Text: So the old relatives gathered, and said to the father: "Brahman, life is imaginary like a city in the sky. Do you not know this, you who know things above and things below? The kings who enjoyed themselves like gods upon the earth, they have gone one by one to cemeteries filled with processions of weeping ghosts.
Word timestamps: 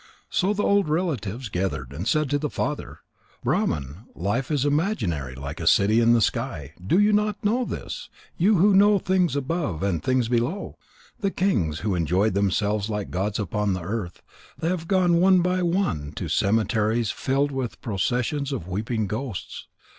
So 0.31 0.51
the 0.51 0.63
old 0.63 0.89
relatives 0.89 1.47
gathered, 1.47 1.93
and 1.93 2.07
said 2.07 2.27
to 2.31 2.39
the 2.39 2.49
father: 2.49 3.01
"Brahman, 3.43 4.07
life 4.15 4.49
is 4.49 4.65
imaginary 4.65 5.35
like 5.35 5.59
a 5.59 5.67
city 5.67 5.99
in 5.99 6.13
the 6.13 6.21
sky. 6.23 6.73
Do 6.83 6.97
you 6.97 7.13
not 7.13 7.45
know 7.45 7.65
this, 7.65 8.09
you 8.35 8.55
who 8.57 8.73
know 8.73 8.97
things 8.97 9.35
above 9.35 9.83
and 9.83 10.01
things 10.01 10.27
below? 10.27 10.79
The 11.19 11.29
kings 11.29 11.81
who 11.81 11.93
enjoyed 11.93 12.33
themselves 12.33 12.89
like 12.89 13.11
gods 13.11 13.37
upon 13.37 13.73
the 13.73 13.83
earth, 13.83 14.23
they 14.57 14.69
have 14.69 14.87
gone 14.87 15.19
one 15.21 15.43
by 15.43 15.61
one 15.61 16.13
to 16.13 16.27
cemeteries 16.27 17.11
filled 17.11 17.51
with 17.51 17.79
processions 17.79 18.51
of 18.51 18.67
weeping 18.67 19.05
ghosts. 19.05 19.67